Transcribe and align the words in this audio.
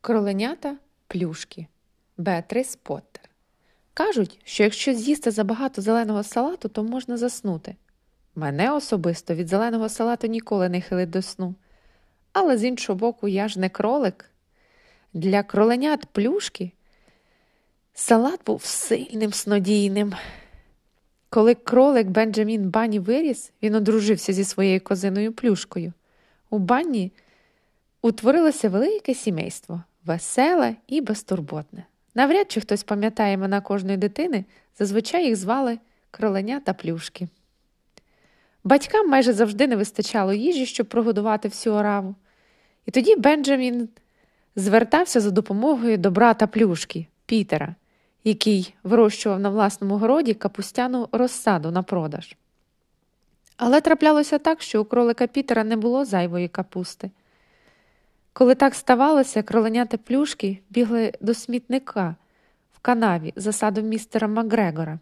Кроленята 0.00 0.76
плюшки 1.08 1.66
Беатрис 2.16 2.76
Поттер. 2.76 3.30
Кажуть, 3.94 4.40
що 4.44 4.62
якщо 4.62 4.94
з'їсти 4.94 5.30
забагато 5.30 5.82
зеленого 5.82 6.22
салату, 6.22 6.68
то 6.68 6.84
можна 6.84 7.16
заснути. 7.16 7.76
Мене 8.34 8.72
особисто 8.72 9.34
від 9.34 9.48
зеленого 9.48 9.88
салату 9.88 10.26
ніколи 10.26 10.68
не 10.68 10.80
хилить 10.80 11.10
до 11.10 11.22
сну. 11.22 11.54
Але 12.32 12.58
з 12.58 12.64
іншого 12.64 12.98
боку, 12.98 13.28
я 13.28 13.48
ж 13.48 13.60
не 13.60 13.68
кролик. 13.68 14.30
Для 15.12 15.42
кроленят 15.42 16.06
плюшки 16.06 16.72
салат 17.94 18.40
був 18.46 18.64
сильним 18.64 19.32
снодійним. 19.32 20.14
Коли 21.30 21.54
кролик 21.54 22.06
Бенджамін 22.06 22.70
Бані 22.70 22.98
виріс, 22.98 23.52
він 23.62 23.74
одружився 23.74 24.32
зі 24.32 24.44
своєю 24.44 24.80
козиною 24.80 25.32
плюшкою. 25.32 25.92
У 26.50 26.58
бані 26.58 27.12
утворилося 28.02 28.68
велике 28.68 29.14
сімейство 29.14 29.82
веселе 30.04 30.74
і 30.86 31.00
безтурботне. 31.00 31.84
Навряд 32.14 32.52
чи 32.52 32.60
хтось 32.60 32.82
пам'ятає 32.82 33.34
імена 33.34 33.60
кожної 33.60 33.96
дитини, 33.96 34.44
зазвичай 34.78 35.26
їх 35.26 35.36
звали 35.36 35.78
кроленя 36.10 36.60
та 36.60 36.74
плюшки. 36.74 37.28
Батькам 38.64 39.08
майже 39.08 39.32
завжди 39.32 39.66
не 39.66 39.76
вистачало 39.76 40.32
їжі, 40.32 40.66
щоб 40.66 40.86
прогодувати 40.86 41.48
всю 41.48 41.74
ораву. 41.74 42.14
І 42.86 42.90
тоді 42.90 43.16
Бенджамін 43.16 43.88
звертався 44.56 45.20
за 45.20 45.30
допомогою 45.30 45.98
до 45.98 46.10
брата 46.10 46.46
плюшки 46.46 47.06
Пітера, 47.26 47.74
який 48.24 48.74
вирощував 48.82 49.40
на 49.40 49.50
власному 49.50 49.98
городі 49.98 50.34
капустяну 50.34 51.08
розсаду 51.12 51.70
на 51.70 51.82
продаж. 51.82 52.36
Але 53.56 53.80
траплялося 53.80 54.38
так, 54.38 54.62
що 54.62 54.82
у 54.82 54.84
кролика 54.84 55.26
Пітера 55.26 55.64
не 55.64 55.76
було 55.76 56.04
зайвої 56.04 56.48
капусти. 56.48 57.10
Коли 58.38 58.54
так 58.54 58.74
ставалося, 58.74 59.42
кроленята 59.42 59.96
плюшки 59.96 60.58
бігли 60.70 61.12
до 61.20 61.34
смітника 61.34 62.14
в 62.72 62.78
канаві 62.78 63.32
за 63.36 63.52
садом 63.52 63.84
містера 63.84 64.28
Макгрегора. 64.28 64.98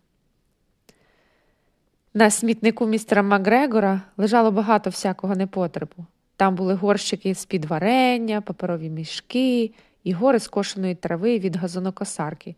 На 2.14 2.30
смітнику 2.30 2.86
містера 2.86 3.22
Макгрегора 3.22 4.00
лежало 4.16 4.50
багато 4.50 4.91
всякого 4.91 5.34
непотребу. 5.34 6.06
Там 6.36 6.55
були 6.55 6.74
горщики 6.74 7.34
з-під 7.34 7.64
варення, 7.64 8.41
паперові 8.41 8.91
мішки 8.91 9.70
і 10.05 10.12
гори 10.12 10.39
скошеної 10.39 10.94
трави 10.94 11.39
від 11.39 11.56
газонокосарки, 11.56 12.55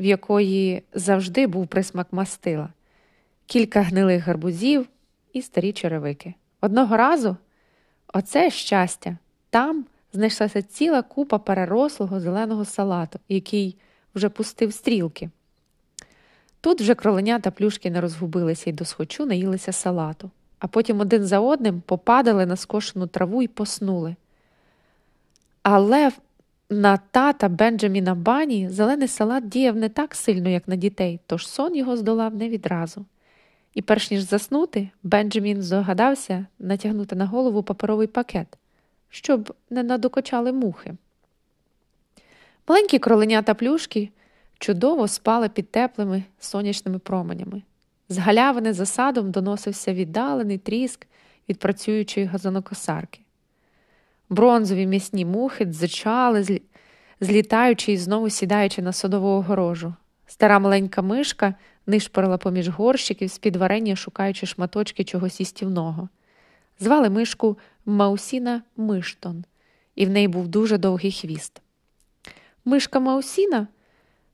в 0.00 0.04
якої 0.04 0.82
завжди 0.94 1.46
був 1.46 1.66
присмак 1.66 2.12
мастила, 2.12 2.68
кілька 3.46 3.82
гнилих 3.82 4.26
гарбузів 4.26 4.86
і 5.32 5.42
старі 5.42 5.72
черевики. 5.72 6.34
Одного 6.60 6.96
разу 6.96 7.36
оце 8.12 8.50
щастя. 8.50 9.16
Там 9.54 9.84
знайшлася 10.12 10.62
ціла 10.62 11.02
купа 11.02 11.38
перерослого 11.38 12.20
зеленого 12.20 12.64
салату, 12.64 13.18
який 13.28 13.76
вже 14.14 14.28
пустив 14.28 14.72
стрілки. 14.72 15.30
Тут 16.60 16.80
вже 16.80 16.94
кроленя 16.94 17.38
та 17.38 17.50
плюшки 17.50 17.90
не 17.90 18.00
розгубилися 18.00 18.70
і 18.70 18.72
досхочу 18.72 19.26
наїлися 19.26 19.72
салату, 19.72 20.30
а 20.58 20.66
потім 20.66 21.00
один 21.00 21.24
за 21.24 21.40
одним 21.40 21.80
попадали 21.86 22.46
на 22.46 22.56
скошену 22.56 23.06
траву 23.06 23.42
і 23.42 23.48
поснули. 23.48 24.16
Але 25.62 26.12
на 26.70 26.96
тата 26.96 27.48
Бенджаміна 27.48 28.14
Бані 28.14 28.68
зелений 28.68 29.08
салат 29.08 29.48
діяв 29.48 29.76
не 29.76 29.88
так 29.88 30.14
сильно, 30.14 30.48
як 30.48 30.68
на 30.68 30.76
дітей, 30.76 31.20
тож 31.26 31.48
сон 31.48 31.76
його 31.76 31.96
здолав 31.96 32.34
не 32.34 32.48
відразу. 32.48 33.04
І 33.74 33.82
перш 33.82 34.10
ніж 34.10 34.20
заснути, 34.20 34.88
Бенджамін 35.02 35.62
здогадався 35.62 36.46
натягнути 36.58 37.16
на 37.16 37.26
голову 37.26 37.62
паперовий 37.62 38.06
пакет 38.06 38.58
щоб 39.14 39.54
не 39.70 39.82
надокочали 39.82 40.52
мухи. 40.52 40.94
Маленькі 42.68 42.98
кроленята 42.98 43.54
плюшки 43.54 44.10
чудово 44.58 45.08
спали 45.08 45.48
під 45.48 45.70
теплими 45.70 46.22
сонячними 46.38 46.98
променями. 46.98 47.62
З 48.08 48.18
галявини 48.18 48.72
за 48.72 48.86
садом 48.86 49.30
доносився 49.30 49.94
віддалений 49.94 50.58
тріск 50.58 51.06
від 51.48 51.58
працюючої 51.58 52.26
газонокосарки. 52.26 53.20
Бронзові 54.28 54.86
м'ясні 54.86 55.24
мухи 55.24 55.64
дзичали, 55.64 56.60
злітаючи 57.20 57.92
і 57.92 57.96
знову 57.96 58.30
сідаючи 58.30 58.82
на 58.82 58.92
садову 58.92 59.28
огорожу. 59.28 59.94
Стара 60.26 60.58
маленька 60.58 61.02
мишка 61.02 61.54
нишпорила 61.86 62.38
поміж 62.38 62.68
горщиків 62.68 63.30
з 63.30 63.38
під 63.38 63.56
варення, 63.56 63.96
шукаючи 63.96 64.46
шматочки 64.46 65.04
чогось 65.04 65.40
істівного. 65.40 66.08
Звали 66.80 67.10
мишку 67.10 67.58
Маусіна 67.86 68.62
Миштон, 68.76 69.44
і 69.94 70.06
в 70.06 70.10
неї 70.10 70.28
був 70.28 70.48
дуже 70.48 70.78
довгий 70.78 71.12
хвіст. 71.12 71.62
Мишка 72.64 73.00
Маусіна 73.00 73.66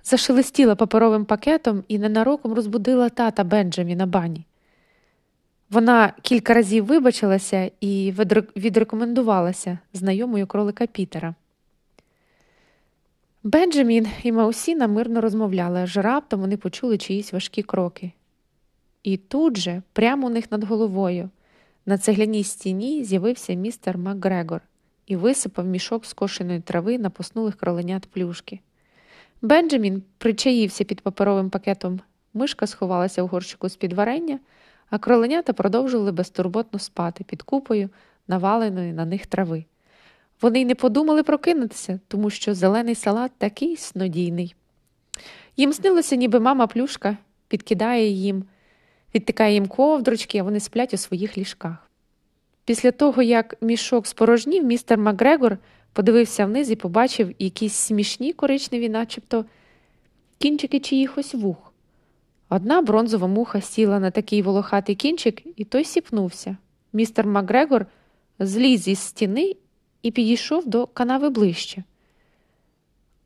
зашелестіла 0.05 0.75
паперовим 0.75 1.25
пакетом 1.25 1.85
і 1.89 1.99
ненароком 1.99 2.53
розбудила 2.53 3.09
тата 3.09 3.45
Бенджаміна 3.45 4.07
бані. 4.07 4.47
Вона 5.71 6.13
кілька 6.23 6.55
разів 6.55 6.85
вибачилася 6.85 7.71
і 7.81 8.13
відрекомендувалася 8.57 9.79
знайомою 9.93 10.47
кролика 10.47 10.87
Пітера. 10.87 11.35
Бенджамін 13.43 14.07
і 14.23 14.33
Маусіна 14.33 14.87
мирно 14.87 15.21
розмовляли, 15.21 15.81
аж 15.81 15.97
раптом 15.97 16.41
вони 16.41 16.57
почули 16.57 16.99
чиїсь 16.99 17.33
важкі 17.33 17.63
кроки. 17.63 18.13
І 19.03 19.17
тут 19.17 19.57
же, 19.57 19.83
прямо 19.93 20.27
у 20.27 20.31
них 20.31 20.51
над 20.51 20.65
головою, 20.65 21.31
на 21.87 21.99
цегляній 21.99 22.45
стіні 22.45 23.05
з'явився 23.05 23.55
містер 23.55 23.99
Макгрегор 23.99 24.61
і 25.07 25.17
висипав 25.17 25.67
мішок 25.67 26.07
скошеної 26.07 26.61
трави 26.61 26.99
на 26.99 27.11
поснулих 27.11 27.57
кроленят 27.57 28.07
плюшки. 28.07 28.61
Бенджамін 29.43 30.03
причаївся 30.19 30.85
під 30.85 31.01
паперовим 31.01 31.51
пакетом, 31.51 32.01
мишка 32.35 32.67
сховалася 32.67 33.23
в 33.23 33.27
горщику 33.27 33.69
з 33.69 33.77
під 33.77 33.93
варення, 33.93 34.39
а 34.91 34.99
кроленята 34.99 35.53
продовжували 35.53 36.13
безтурботно 36.13 36.79
спати 36.79 37.25
під 37.25 37.43
купою, 37.43 37.91
наваленої 38.29 38.93
на 38.93 39.05
них 39.05 39.27
трави. 39.27 39.65
Вони 40.41 40.61
й 40.61 40.65
не 40.65 40.75
подумали 40.75 41.23
прокинутися, 41.23 42.01
тому 42.09 42.31
що 42.31 42.55
зелений 42.55 42.95
салат 42.95 43.33
такий 43.39 43.77
снодійний. 43.77 44.55
Їм 45.57 45.73
снилося, 45.73 46.17
ніби 46.17 46.41
мама 46.41 46.67
плюшка 46.67 47.17
підкидає 47.49 48.09
їм 48.09 48.45
відтикає 49.15 49.55
їм 49.55 49.67
ковдрочки, 49.67 50.39
а 50.39 50.43
вони 50.43 50.61
сплять 50.61 50.95
у 50.95 50.97
своїх 50.97 51.39
ліжках. 51.39 51.91
Після 52.65 52.91
того, 52.91 53.23
як 53.23 53.57
мішок 53.61 54.07
спорожнів, 54.07 54.65
містер 54.65 54.99
Макгрегор 54.99 55.59
подивився 55.93 56.47
вниз 56.47 56.71
і 56.71 56.77
побачив 56.77 57.35
якісь 57.39 57.75
смішні 57.75 58.33
коричневі, 58.33 58.89
начебто 58.89 59.45
кінчики 60.39 60.81
чиїхось 60.81 61.35
вух. 61.35 61.73
Одна 62.49 62.83
бронзова 62.83 63.27
муха 63.27 63.61
сіла 63.61 64.01
на 64.01 64.11
такий 64.11 64.43
волохатий 64.43 64.95
кінчик, 64.95 65.43
і 65.57 65.65
той 65.65 65.85
сіпнувся. 65.85 66.57
Містер 66.93 67.27
Макгрегор 67.27 67.87
зліз 68.39 68.89
із 68.89 68.99
стіни 68.99 69.57
і 70.03 70.11
підійшов 70.11 70.69
до 70.69 70.87
канави 70.87 71.31
ближче. 71.31 71.85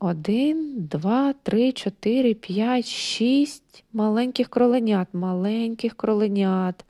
Один, 0.05 0.87
два, 0.91 1.33
три, 1.33 1.71
чотири, 1.71 2.33
п'ять, 2.33 2.87
шість 2.87 3.83
маленьких 3.93 4.49
кроленят, 4.49 5.07
маленьких 5.13 5.95
кроленят, 5.95 6.85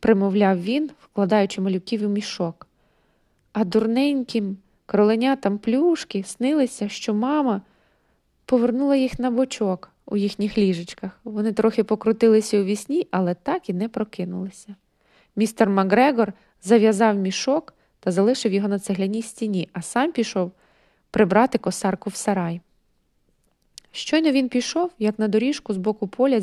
примовляв 0.00 0.62
він, 0.62 0.90
вкладаючи 1.02 1.60
малюків 1.60 2.06
у 2.06 2.08
мішок. 2.08 2.66
А 3.52 3.64
дурненьким 3.64 4.56
кроленятам 4.86 5.58
плюшки 5.58 6.22
снилися, 6.22 6.88
що 6.88 7.14
мама 7.14 7.62
повернула 8.44 8.96
їх 8.96 9.18
на 9.18 9.30
бочок 9.30 9.90
у 10.06 10.16
їхніх 10.16 10.58
ліжечках. 10.58 11.20
Вони 11.24 11.52
трохи 11.52 11.84
покрутилися 11.84 12.60
у 12.60 12.64
вісні, 12.64 13.06
але 13.10 13.34
так 13.34 13.68
і 13.68 13.72
не 13.72 13.88
прокинулися. 13.88 14.74
Містер 15.36 15.70
Макгрегор 15.70 16.32
зав'язав 16.62 17.16
мішок 17.16 17.74
та 18.00 18.10
залишив 18.10 18.52
його 18.52 18.68
на 18.68 18.78
цегляній 18.78 19.22
стіні, 19.22 19.68
а 19.72 19.82
сам 19.82 20.12
пішов 20.12 20.52
прибрати 21.10 21.58
косарку 21.58 22.10
в 22.10 22.14
сарай. 22.14 22.60
Щойно 23.92 24.30
він 24.30 24.48
пішов, 24.48 24.90
як 24.98 25.18
на 25.18 25.28
доріжку 25.28 25.72
з 25.72 25.76
боку 25.76 26.08
поля 26.08 26.40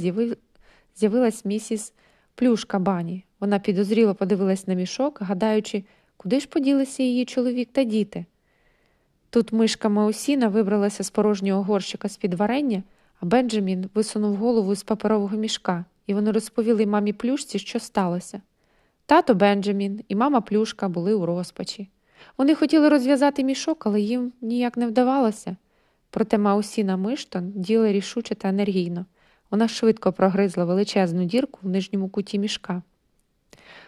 з'явилась 0.96 1.46
місіс 1.46 1.94
Плюшка 2.36 2.80
бані. 2.80 3.24
Вона 3.40 3.60
підозріло 3.60 4.16
подивилась 4.16 4.68
на 4.68 4.74
мішок, 4.74 5.22
гадаючи, 5.22 5.84
куди 6.18 6.40
ж 6.40 6.48
поділися 6.48 7.04
її 7.04 7.26
чоловік 7.26 7.70
та 7.72 7.84
діти. 7.84 8.26
Тут 9.30 9.52
мишка 9.52 9.90
Маусіна 9.90 10.48
вибралася 10.48 11.04
з 11.04 11.10
порожнього 11.10 11.64
горщика 11.64 12.10
з 12.10 12.18
під 12.18 12.34
варення, 12.34 12.84
а 13.20 13.26
Бенджамін 13.26 13.90
висунув 13.94 14.36
голову 14.36 14.76
з 14.76 14.84
паперового 14.84 15.38
мішка, 15.38 15.86
і 16.08 16.14
вони 16.14 16.32
розповіли 16.32 16.86
мамі 16.86 17.14
плюшці, 17.14 17.60
що 17.60 17.80
сталося. 17.80 18.42
Тато 19.06 19.36
Бенджамін 19.36 20.04
і 20.08 20.16
мама 20.16 20.42
плюшка 20.42 20.90
були 20.90 21.14
у 21.14 21.26
розпачі. 21.26 21.90
Вони 22.38 22.56
хотіли 22.56 22.90
розв'язати 22.90 23.44
мішок, 23.44 23.86
але 23.86 24.02
їм 24.02 24.34
ніяк 24.42 24.78
не 24.78 24.88
вдавалося. 24.88 25.56
Проте 26.10 26.38
Маусіна 26.38 26.98
Миштон 26.98 27.52
діла 27.56 27.92
рішуче 27.92 28.36
та 28.36 28.50
енергійно. 28.50 29.06
Вона 29.52 29.68
швидко 29.68 30.14
прогризла 30.14 30.66
величезну 30.66 31.26
дірку 31.26 31.60
в 31.64 31.70
нижньому 31.70 32.10
куті 32.10 32.40
мішка. 32.40 32.82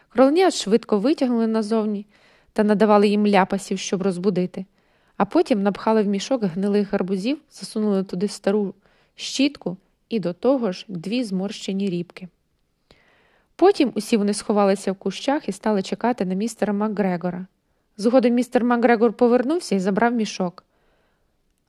Кроленят 0.10 0.54
швидко 0.54 1.00
витягнули 1.00 1.48
назовні 1.48 2.06
та 2.54 2.64
надавали 2.64 3.08
їм 3.08 3.28
ляпасів, 3.28 3.80
щоб 3.80 4.02
розбудити. 4.02 4.66
а 5.18 5.26
потім 5.26 5.64
напхали 5.64 6.04
в 6.04 6.08
мішок 6.08 6.44
гнилих 6.44 6.92
гарбузів, 6.92 7.38
засунули 7.52 8.04
туди 8.04 8.28
стару 8.28 8.74
щітку 9.16 9.78
і 10.10 10.20
до 10.20 10.34
того 10.34 10.72
ж 10.72 10.86
дві 10.88 11.24
зморщені 11.24 11.90
рібки. 11.90 12.28
Потім 13.56 13.92
усі 13.96 14.18
вони 14.18 14.34
сховалися 14.34 14.92
в 14.92 14.96
кущах 14.96 15.50
і 15.50 15.52
стали 15.52 15.82
чекати 15.82 16.26
на 16.26 16.34
містера 16.34 16.74
Макгрегора. 16.74 17.46
Згодом 18.00 18.34
містер 18.34 18.64
Макгрегор 18.64 19.14
повернувся 19.14 19.76
і 19.76 19.80
забрав 19.80 20.14
мішок. 20.14 20.64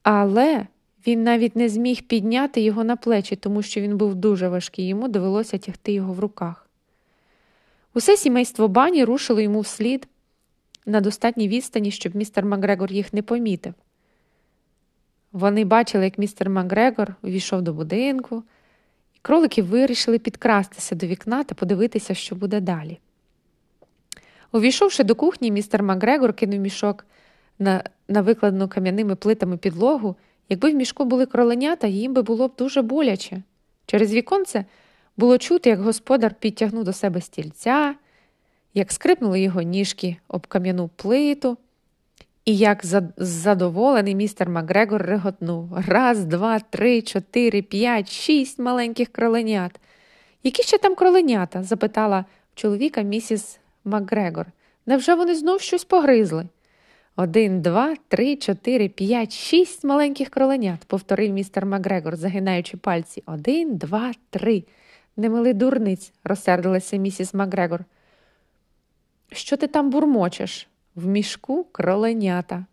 Але 0.03 0.67
він 1.07 1.23
навіть 1.23 1.57
не 1.57 1.69
зміг 1.69 2.03
підняти 2.03 2.61
його 2.61 2.85
на 2.85 2.97
плечі, 2.97 3.37
тому 3.37 3.63
що 3.63 3.81
він 3.81 3.97
був 3.97 4.15
дуже 4.15 4.49
важкий, 4.49 4.89
йому 4.89 5.09
довелося 5.09 5.59
тягти 5.59 5.93
його 5.93 6.13
в 6.13 6.21
руках. 6.21 6.69
Усе 7.95 8.17
сімейство 8.17 8.69
бані 8.69 9.05
рушило 9.05 9.41
йому 9.41 9.61
вслід 9.61 10.09
на 10.87 11.01
достатній 11.01 11.49
відстані, 11.49 11.91
щоб 11.91 12.17
містер 12.17 12.45
Макгрегор 12.45 12.93
їх 12.93 13.13
не 13.13 13.23
помітив. 13.23 13.75
Вони 15.33 15.65
бачили, 15.65 16.05
як 16.05 16.19
містер 16.19 16.51
Макгрегор 16.51 17.15
увійшов 17.23 17.63
до 17.63 17.73
будинку, 17.73 18.43
і 19.15 19.19
кролики 19.23 19.63
вирішили 19.63 20.19
підкрастися 20.19 20.95
до 20.95 21.07
вікна 21.07 21.45
та 21.45 21.55
подивитися, 21.55 22.15
що 22.15 22.35
буде 22.35 22.61
далі. 22.61 22.99
Увійшовши 24.53 25.05
до 25.05 25.15
кухні, 25.15 25.51
містер 25.51 25.83
Макгрегор 25.83 26.33
кинув 26.33 26.61
мішок 26.61 27.07
на 27.59 27.85
на 28.09 28.23
викладену 28.23 28.69
кам'яними 28.69 29.15
плитами 29.15 29.57
підлогу. 29.57 30.17
Якби 30.49 30.71
в 30.71 30.75
мішку 30.75 31.05
були 31.05 31.27
кроленята, 31.27 31.87
їм 31.87 32.15
би 32.15 32.23
було 32.23 32.49
б 32.49 32.53
дуже 32.59 32.83
боляче. 32.83 33.43
Через 33.87 34.13
віконце 34.13 34.65
було 35.17 35.39
чути, 35.39 35.71
як 35.71 35.81
господар 35.81 36.35
підтягнув 36.35 36.85
до 36.85 36.93
себе 36.93 37.21
стільця, 37.21 37.95
як 38.75 38.93
скрипнули 38.93 39.41
його 39.41 39.63
ніжки 39.63 40.17
об 40.29 40.47
кам'яну 40.47 40.91
плиту, 40.97 41.59
і 42.45 42.57
як 42.57 42.81
задоволений 43.17 44.15
містер 44.15 44.49
Макгрегор 44.49 45.03
реготнув 45.03 45.69
раз, 45.87 46.25
два, 46.25 46.59
три, 46.59 47.03
чотири, 47.03 47.63
п'ять, 47.63 48.11
шість 48.11 48.59
маленьких 48.59 49.09
кроленят. 49.09 49.81
Які 50.43 50.63
ще 50.63 50.79
там 50.79 50.95
кроленята? 50.95 51.63
запитала 51.63 52.25
чоловіка 52.55 53.03
місіс 53.03 53.60
Макгрегор. 53.85 54.47
Невже 54.87 55.15
вони 55.15 55.35
знов 55.35 55.61
щось 55.61 55.85
погризли? 55.85 56.47
Один, 57.17 57.63
два, 57.63 57.97
три, 58.09 58.37
чотири, 58.37 58.89
п'ять, 58.89 59.33
шість 59.33 59.85
маленьких 59.85 60.29
кроленят, 60.29 60.81
повторив 60.87 61.33
містер 61.33 61.67
Макгрегор, 61.67 62.17
загинаючи 62.17 62.77
пальці. 62.77 63.23
Один, 63.27 63.77
два, 63.77 64.13
три. 64.31 64.65
Немили 65.17 65.53
дурниць, 65.53 66.13
розсердилася 66.25 66.97
місіс 66.97 67.35
Макгрегор. 67.35 67.85
Що 69.33 69.57
ти 69.57 69.67
там 69.67 69.91
бурмочеш? 69.91 70.69
В 70.95 71.07
мішку 71.07 71.67
кроленята. 71.73 72.65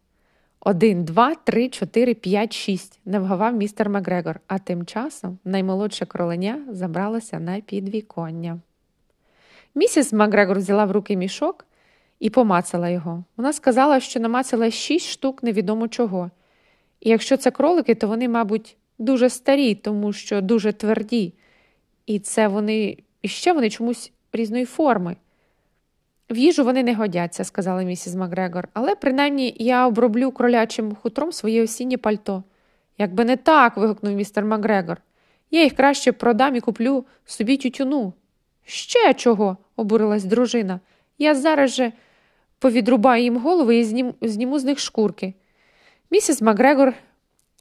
Один, 0.60 1.04
два, 1.04 1.36
три, 1.36 1.70
чотири, 1.70 2.14
п'ять, 2.14 2.54
шість, 2.54 3.00
не 3.06 3.20
вгавав 3.20 3.56
містер 3.56 3.90
Макгрегор, 3.90 4.40
а 4.48 4.60
тим 4.60 4.86
часом 4.86 5.40
наймолодше 5.46 6.06
кроленя 6.06 6.66
забралося 6.72 7.40
на 7.40 7.62
підвіконня. 7.62 8.60
Місіс 9.78 10.14
Макгрегор 10.14 10.58
взяла 10.58 10.86
в 10.86 10.92
руки 10.92 11.16
мішок 11.16 11.66
і 12.20 12.30
помацала 12.30 12.90
його. 12.90 13.24
Вона 13.38 13.54
сказала, 13.54 14.00
що 14.00 14.20
намацала 14.20 14.72
шість 14.72 15.08
штук 15.08 15.44
невідомо 15.44 15.88
чого. 15.88 16.32
І 17.00 17.10
якщо 17.10 17.38
це 17.38 17.52
кролики, 17.52 17.96
то 17.96 18.08
вони, 18.08 18.30
мабуть, 18.30 18.78
дуже 18.98 19.30
старі, 19.30 19.76
тому 19.76 20.14
що 20.14 20.42
дуже 20.42 20.74
тверді. 20.74 21.34
І 22.06 22.20
це 22.20 22.48
вони 22.48 22.98
і 23.22 23.28
ще 23.28 23.54
вони 23.54 23.70
чомусь 23.70 24.12
різної 24.34 24.66
форми. 24.66 25.16
В 26.30 26.38
їжу 26.38 26.64
вони 26.64 26.84
не 26.84 26.96
годяться, 26.96 27.44
сказала 27.44 27.84
місіс 27.84 28.16
Макгрегор, 28.16 28.68
але 28.74 28.96
принаймні 28.96 29.56
я 29.60 29.88
оброблю 29.88 30.32
кролячим 30.32 30.96
хутром 30.96 31.32
своє 31.32 31.64
осіннє 31.64 31.98
пальто. 31.98 32.44
Якби 32.98 33.26
не 33.26 33.38
так. 33.38 33.78
вигукнув 33.78 34.14
містер 34.14 34.46
Макгрегор. 34.46 35.02
Я 35.52 35.64
їх 35.64 35.74
краще 35.74 36.12
продам 36.12 36.56
і 36.56 36.62
куплю 36.62 37.06
собі 37.26 37.58
тютюну. 37.58 38.14
Ще 38.66 39.14
чого? 39.14 39.58
Обурилась 39.78 40.24
дружина. 40.24 40.80
Я 41.18 41.36
зараз 41.36 41.72
же 41.72 41.92
повідрубаю 42.60 43.24
їм 43.24 43.38
голови 43.38 43.78
і 43.78 43.84
знім, 43.84 44.14
зніму 44.22 44.60
з 44.60 44.64
них 44.64 44.80
шкурки. 44.80 45.34
Місіс 46.12 46.42
Макгрегор 46.42 46.94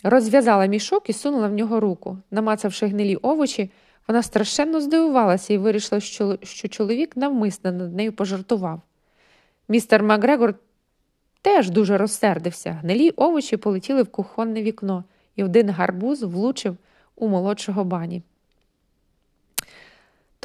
розв'язала 0.02 0.66
мішок 0.66 1.10
і 1.10 1.12
сунула 1.12 1.48
в 1.48 1.52
нього 1.52 1.80
руку. 1.80 2.18
Намацавши 2.30 2.86
гнилі 2.86 3.16
овочі, 3.16 3.70
вона 4.08 4.22
страшенно 4.22 4.80
здивувалася 4.80 5.54
і 5.54 5.58
вирішила, 5.58 6.00
що 6.42 6.68
чоловік 6.68 7.16
навмисно 7.16 7.72
над 7.72 7.94
нею 7.94 8.12
пожартував. 8.12 8.80
Містер 9.68 10.02
Макгрегор 10.02 10.54
теж 11.42 11.70
дуже 11.70 11.98
розсердився. 11.98 12.72
Гнилі 12.72 13.10
овочі 13.10 13.56
полетіли 13.56 14.02
в 14.02 14.08
кухонне 14.08 14.62
вікно, 14.62 15.04
і 15.36 15.44
один 15.44 15.70
гарбуз 15.70 16.22
влучив 16.22 16.76
у 17.16 17.28
молодшого 17.28 17.84
бані. 17.84 18.22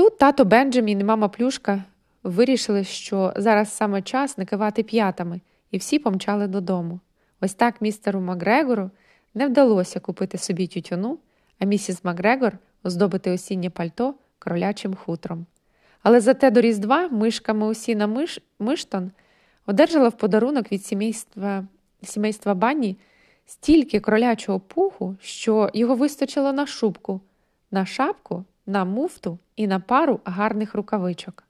Тут 0.01 0.18
тато 0.18 0.45
Бенджамін 0.45 1.00
і 1.00 1.03
мама 1.03 1.27
Плюшка 1.27 1.83
вирішили, 2.24 2.83
що 2.83 3.33
зараз 3.36 3.75
саме 3.75 4.01
час 4.01 4.38
накивати 4.38 4.83
п'ятами, 4.83 5.42
і 5.71 5.77
всі 5.77 6.00
помчали 6.00 6.48
додому. 6.48 7.00
Ось 7.42 7.53
так 7.53 7.81
містеру 7.81 8.19
Макгрегору 8.19 8.92
не 9.33 9.48
вдалося 9.48 10.00
купити 10.00 10.38
собі 10.38 10.68
тютюну, 10.68 11.18
а 11.59 11.65
місіс 11.65 12.03
Макгрегор 12.03 12.57
оздобити 12.83 13.31
осіннє 13.31 13.69
пальто 13.69 14.15
кролячим 14.39 14.95
хутром. 14.95 15.45
Але 16.04 16.19
зате 16.19 16.51
до 16.51 16.62
Різдва 16.62 17.07
мишка 17.07 17.54
Маусіна 17.54 18.07
Миш... 18.07 18.39
Миштон 18.59 19.12
одержала 19.65 20.09
в 20.09 20.18
подарунок 20.18 20.71
від 20.71 20.86
сімейства 20.86 21.65
сімейства 22.04 22.54
Банні 22.54 22.97
стільки 23.45 24.00
кролячого 24.00 24.59
пуху, 24.59 25.15
що 25.21 25.69
його 25.74 25.95
вистачило 25.95 26.54
на 26.54 26.68
шубку, 26.68 27.21
на 27.71 27.86
шапку, 27.86 28.45
на 28.71 28.85
муфту 28.85 29.39
і 29.56 29.68
на 29.68 29.79
пару 29.79 30.19
гарних 30.25 30.75
рукавичок. 30.75 31.44